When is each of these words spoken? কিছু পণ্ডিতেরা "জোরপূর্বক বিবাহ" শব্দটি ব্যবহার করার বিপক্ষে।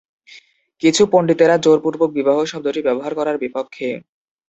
কিছু 0.81 1.03
পণ্ডিতেরা 1.13 1.55
"জোরপূর্বক 1.57 2.09
বিবাহ" 2.17 2.37
শব্দটি 2.51 2.81
ব্যবহার 2.87 3.13
করার 3.15 3.37
বিপক্ষে। 3.37 3.89